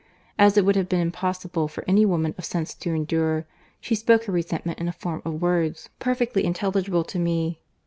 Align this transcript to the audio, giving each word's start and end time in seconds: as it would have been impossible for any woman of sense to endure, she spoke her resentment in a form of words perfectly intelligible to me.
as 0.39 0.57
it 0.57 0.65
would 0.65 0.75
have 0.75 0.89
been 0.89 0.99
impossible 0.99 1.67
for 1.67 1.85
any 1.87 2.07
woman 2.07 2.33
of 2.35 2.43
sense 2.43 2.73
to 2.73 2.91
endure, 2.91 3.45
she 3.79 3.93
spoke 3.93 4.23
her 4.23 4.33
resentment 4.33 4.79
in 4.79 4.87
a 4.87 4.91
form 4.91 5.21
of 5.23 5.43
words 5.43 5.89
perfectly 5.99 6.43
intelligible 6.43 7.03
to 7.03 7.19
me. 7.19 7.61